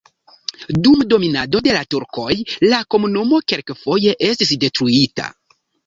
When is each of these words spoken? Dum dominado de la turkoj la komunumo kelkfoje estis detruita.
Dum 0.87 1.03
dominado 1.11 1.61
de 1.67 1.77
la 1.77 1.83
turkoj 1.95 2.33
la 2.73 2.83
komunumo 2.97 3.45
kelkfoje 3.53 4.19
estis 4.33 4.59
detruita. 4.67 5.33